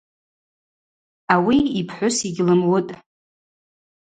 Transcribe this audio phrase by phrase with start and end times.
[1.33, 2.91] Ауи йпхӏвыс йыгьлымуытӏ.